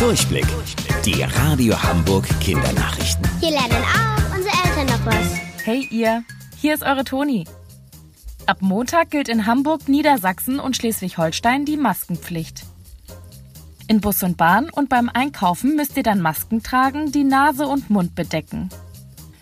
[0.00, 0.46] Durchblick.
[1.04, 3.22] Die Radio Hamburg Kindernachrichten.
[3.38, 5.34] Hier lernen auch unsere Eltern noch was.
[5.62, 6.24] Hey ihr,
[6.56, 7.44] hier ist eure Toni.
[8.46, 12.62] Ab Montag gilt in Hamburg, Niedersachsen und Schleswig-Holstein die Maskenpflicht.
[13.88, 17.90] In Bus und Bahn und beim Einkaufen müsst ihr dann Masken tragen, die Nase und
[17.90, 18.70] Mund bedecken.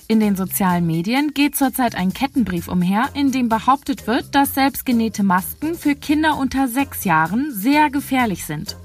[0.09, 5.23] In den sozialen Medien geht zurzeit ein Kettenbrief umher, in dem behauptet wird, dass selbstgenähte
[5.23, 8.77] Masken für Kinder unter sechs Jahren sehr gefährlich sind.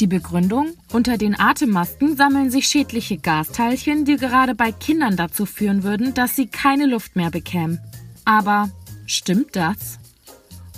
[0.00, 0.72] Die Begründung?
[0.92, 6.34] Unter den Atemmasken sammeln sich schädliche Gasteilchen, die gerade bei Kindern dazu führen würden, dass
[6.34, 7.78] sie keine Luft mehr bekämen.
[8.24, 8.70] Aber
[9.06, 10.00] stimmt das?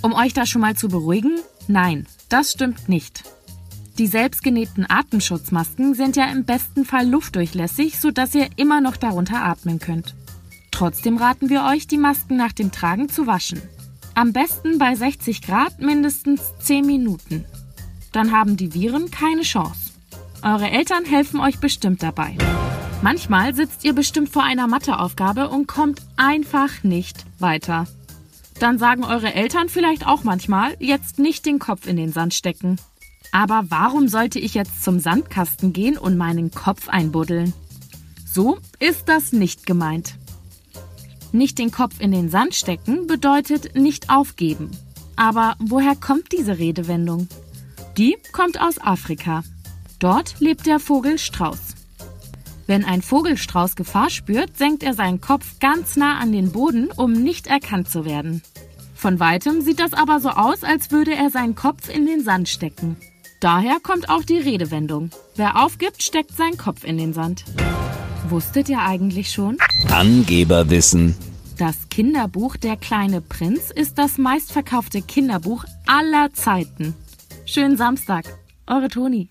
[0.02, 3.24] Um euch da schon mal zu beruhigen, nein, das stimmt nicht.
[3.98, 9.78] Die selbstgenähten Atemschutzmasken sind ja im besten Fall luftdurchlässig, sodass ihr immer noch darunter atmen
[9.78, 10.14] könnt.
[10.70, 13.62] Trotzdem raten wir euch, die Masken nach dem Tragen zu waschen.
[14.14, 17.46] Am besten bei 60 Grad mindestens 10 Minuten.
[18.16, 19.92] Dann haben die Viren keine Chance.
[20.40, 22.34] Eure Eltern helfen euch bestimmt dabei.
[23.02, 27.86] Manchmal sitzt ihr bestimmt vor einer Matheaufgabe und kommt einfach nicht weiter.
[28.58, 32.76] Dann sagen eure Eltern vielleicht auch manchmal, jetzt nicht den Kopf in den Sand stecken.
[33.32, 37.52] Aber warum sollte ich jetzt zum Sandkasten gehen und meinen Kopf einbuddeln?
[38.24, 40.14] So ist das nicht gemeint.
[41.32, 44.70] Nicht den Kopf in den Sand stecken bedeutet nicht aufgeben.
[45.16, 47.28] Aber woher kommt diese Redewendung?
[47.96, 49.42] Die kommt aus Afrika.
[50.00, 51.74] Dort lebt der Vogel Strauß.
[52.66, 57.12] Wenn ein Vogelstrauß Gefahr spürt, senkt er seinen Kopf ganz nah an den Boden, um
[57.12, 58.42] nicht erkannt zu werden.
[58.94, 62.50] Von weitem sieht das aber so aus, als würde er seinen Kopf in den Sand
[62.50, 62.96] stecken.
[63.40, 65.10] Daher kommt auch die Redewendung.
[65.34, 67.44] Wer aufgibt, steckt seinen Kopf in den Sand.
[68.28, 69.56] Wusstet ihr eigentlich schon?
[69.90, 71.16] Angeberwissen.
[71.56, 76.94] Das Kinderbuch Der kleine Prinz ist das meistverkaufte Kinderbuch aller Zeiten.
[77.48, 78.24] Schönen Samstag.
[78.66, 79.30] Eure Toni.